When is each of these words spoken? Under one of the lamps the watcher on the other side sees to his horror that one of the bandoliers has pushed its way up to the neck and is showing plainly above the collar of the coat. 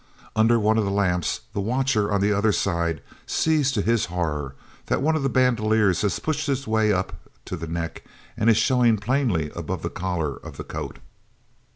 Under 0.35 0.57
one 0.59 0.79
of 0.79 0.83
the 0.83 0.89
lamps 0.89 1.41
the 1.53 1.61
watcher 1.61 2.11
on 2.11 2.21
the 2.21 2.33
other 2.33 2.51
side 2.51 3.03
sees 3.27 3.71
to 3.73 3.83
his 3.83 4.05
horror 4.07 4.55
that 4.87 4.99
one 5.03 5.15
of 5.15 5.21
the 5.21 5.29
bandoliers 5.29 6.01
has 6.01 6.17
pushed 6.17 6.49
its 6.49 6.65
way 6.65 6.91
up 6.91 7.13
to 7.45 7.55
the 7.55 7.67
neck 7.67 8.03
and 8.35 8.49
is 8.49 8.57
showing 8.57 8.97
plainly 8.97 9.51
above 9.51 9.83
the 9.83 9.91
collar 9.91 10.37
of 10.37 10.57
the 10.57 10.63
coat. 10.63 10.97